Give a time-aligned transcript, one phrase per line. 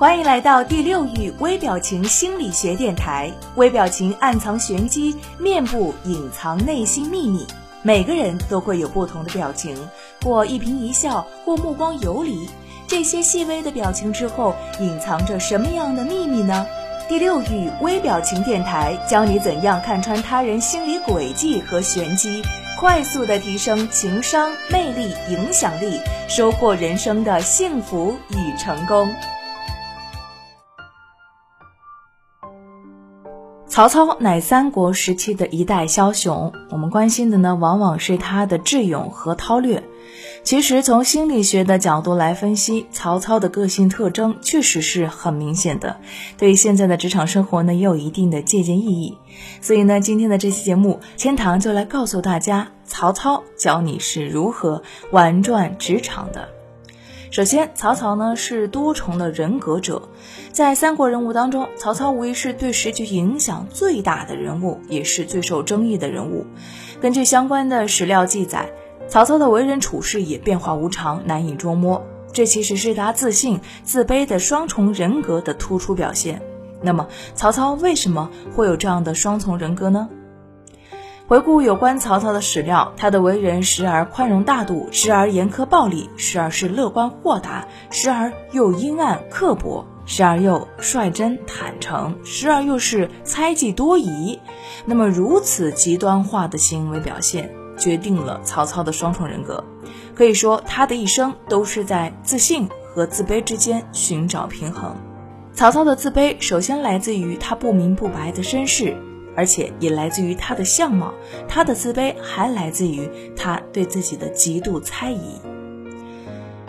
[0.00, 3.30] 欢迎来到第六域微表情心理学电台。
[3.56, 7.46] 微表情暗藏玄机，面部隐藏内心秘密。
[7.82, 9.76] 每个人都会有不同的表情，
[10.22, 12.48] 或一颦一笑，或目光游离。
[12.88, 16.66] 这些细微的表情之后，隐藏着什么样的秘密呢？
[17.06, 22.42] 第六域微表情电台教你怎样看穿他人心理轨迹和玄机，
[22.78, 29.06] 快速的提升情商、魅力、影响力，收获人生的幸福与成功。
[33.70, 39.84] 曹操乃三国时期的一代枭雄，我们关心的呢，往往是他的智勇和韬略。
[40.42, 45.98] 其实从心理学的角度来分析，曹操的个性特征确实是很明显的，
[46.36, 49.16] 对现在的职场生活呢，也有一定的借鉴意义。
[49.60, 56.48] 所以呢，今天的这期节目，千堂就来告诉大家，曹操教你是如何玩转职场的。
[57.30, 60.08] 首先，曹操呢是多重的人格者，
[60.50, 66.44] 在三国人物当中，曹操无疑是对时局影响最大的人物，也是最受争议的人物。
[67.00, 68.72] 根据相关的史料记载，
[69.06, 72.04] 曹操的为人处事也变化无常，难以捉摸。
[72.32, 76.42] 这其实是他自信、自卑的双重人格的突出表现。
[76.82, 80.08] 那么，曹操为什么会有这样的双重人格呢？
[81.30, 94.40] 回顾有关曹操的史料，他的为人时而宽容大度，时而严苛暴力，时而是乐观豁达，时而又阴暗刻薄，时而又率真坦诚，时而又是猜忌多疑。
[94.84, 99.62] 那么如此极端化的行为表现，决定了曹操的双重人格。
[100.16, 104.96] 可以说，他的一生都是在自信和自卑之间寻找平衡。
[105.52, 108.96] 曹操的自卑，首先来自于他不明不白的身世。
[109.40, 111.14] 而且也来自于他的相貌，
[111.48, 115.40] 他的自卑还来自于他对自己的极度猜疑。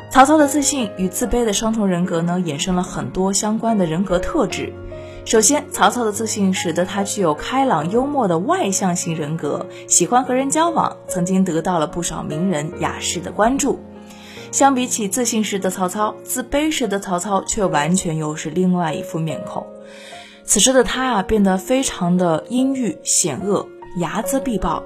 [0.09, 4.71] 曹操的自信与自卑的双重人格呢，衍生了很多相关的人格特质。
[5.25, 13.81] 首先，曹操的自信使得他具有开朗幽默的外向型人格，喜欢和人交往，曾经得到了不少名人雅士的关注。
[14.53, 19.67] 相比起自信时的曹操，自卑时的曹操却完全又是另外一副面孔。
[20.43, 24.83] 此时的他啊，变得非常的阴郁险恶，睚眦必报，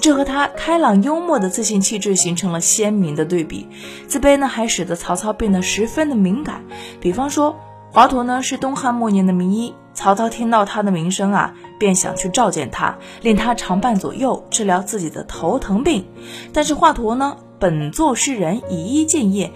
[0.00, 3.66] 这和他开朗幽默的自信气质形成了鲜明的对比。
[4.06, 6.64] 自卑呢，还使得曹操变得十分的敏感。
[7.00, 7.56] 比方说，
[7.90, 16.06] 华佗呢是东汉末年的名医，曹操听到他的名声啊，便想去召见他，令他常伴左右，治疗自己的头疼病。
[16.52, 19.50] 但是华佗呢，本作诗人，以医见业，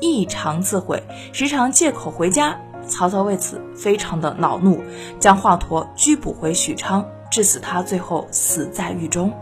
[0.00, 1.02] 异常自毁，
[1.32, 2.60] 时常借口回家。
[2.88, 4.82] 曹操为此非常的恼怒，
[5.20, 9.32] 将华佗拘捕回许昌，致使他最后死在狱中。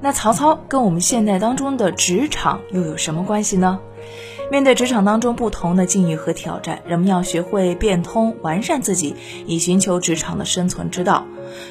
[0.00, 3.78] 那曹操跟我们现代当中的职场又有什么关系呢？
[4.50, 9.14] 面对职场当中不同的境遇和挑战，人们要学会变通、完善自己，
[9.46, 11.24] 以寻求职场的生存之道。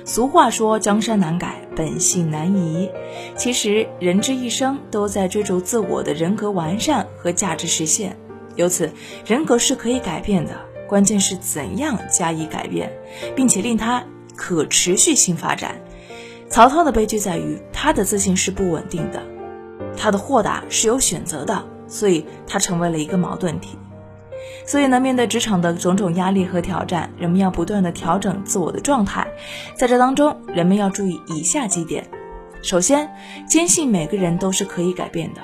[0.05, 2.89] 俗话说：“江山难改，本性难移。”
[3.35, 8.17] 其实，人之一生都在追逐自我的人格完善和价值实现。
[8.55, 8.89] 由此，
[9.25, 10.53] 人格是可以改变的。
[10.91, 12.91] 关键是怎样加以改变，
[13.33, 14.03] 并且令他
[14.35, 15.79] 可持续性发展。
[16.49, 19.23] 曹操的悲剧在于他的自信是不稳定的，
[19.95, 23.77] 他的豁达是有选择的，所以他成为了一个矛盾体。
[24.65, 29.25] 所以呢，面对职场的种种压力和挑战，人们要不断的调整自我的状态。
[29.77, 32.05] 在这当中，人们要注意以下几点：
[32.61, 33.09] 首先，
[33.47, 35.39] 坚信每个人都是可以改变的，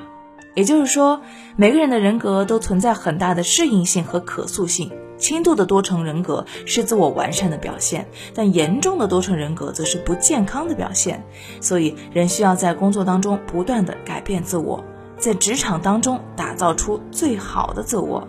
[0.56, 1.22] 也就是说，
[1.56, 4.92] 每个人的人格都存在很大的适应性和可塑性。
[5.18, 11.24] 轻度的多重人格是自我完善的表现，但严重的多重人格则是不健康的表现。
[11.60, 14.84] 所以，人需要在工作当中不断的改变自我，
[15.18, 18.28] 在职场当中打造出最好的自我。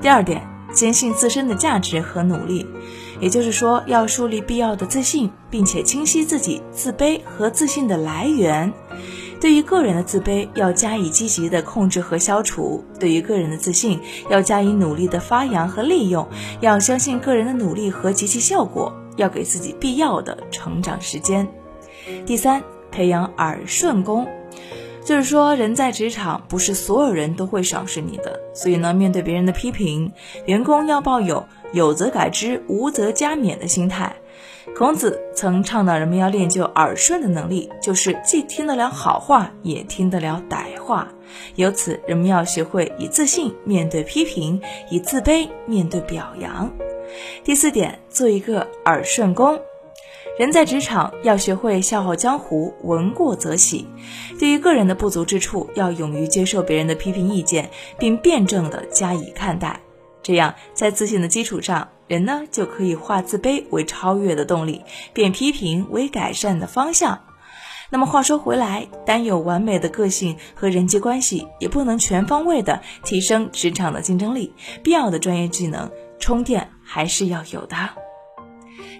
[0.00, 2.66] 第二点，坚信自身的价值和努力，
[3.20, 8.72] 也就是说，要树立必要的自信，并且清晰自己自卑和自信的来源。
[9.40, 16.26] 对于个人的自卑，要加以积极的控制和消除；对于个人的自信，要加以努力的发扬和利用。
[16.60, 21.46] 要相信个人的努力和及其效果，要给自己必要的成长时间。
[22.24, 24.26] 第三，培养耳顺功，
[25.06, 30.12] 就是说，人在职场，不是所有人都会赏识你的，所以呢，面对别人的批评，
[30.46, 34.16] 员工要抱有有则改之，无则加勉的心态。
[34.76, 41.06] 孔子曾倡导人们要练就耳顺的能力，就是既听得了好话，也听得了歹话。
[41.54, 44.60] 由此，人们要学会以自信面对批评，
[44.90, 46.68] 以自卑面对表扬。
[47.44, 49.56] 第四点，做一个耳顺工。
[50.38, 53.86] 人在职场要学会笑傲江湖，闻过则喜。
[54.38, 59.80] 对于个人的不足之处，要勇于接受别人的批评意见，并辩证的加以看待。
[60.22, 64.82] 这样在自信的基础上，人呢就可以化自卑为超越的动力，
[65.14, 67.18] 变批评为改善的方向。
[67.88, 74.52] 那么话说回来，单有完美的个性和人际关系，也不能全方位的提升职场的竞争力。
[74.82, 77.76] 必要的专业技能充电还是要有的。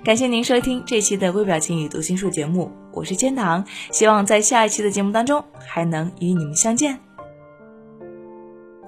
[0.04, 7.06] 感谢您收听这期的微表情与读心术节目，我是千堂，希望在下一期的节目当中还能与你们相见。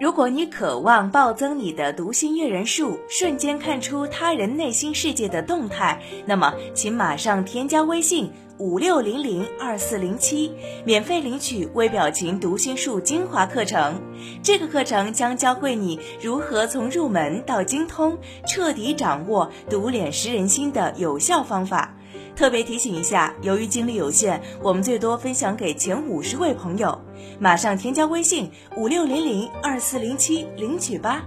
[0.01, 8.31] 如果你渴望暴增你的读心阅人数，瞬间看出他人内心世界的动态，那么请马上添加微信。
[8.59, 10.53] 五六零零二四零七，
[10.85, 14.01] 免费领取微表情读心术精华课程。
[14.43, 18.19] 这个课程将教会你如何从入门到精通，
[18.49, 21.95] 彻底掌握读脸识人心的有效方法。
[22.39, 26.97] 特别提醒一下，由于精力有限，我们最多分享给前五十位朋友。
[27.41, 31.25] 马上添加微信五六零零二四零七领取吧。